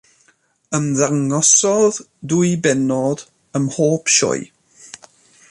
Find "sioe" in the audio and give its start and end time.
4.17-4.43